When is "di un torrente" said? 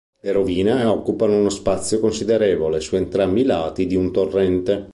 3.85-4.89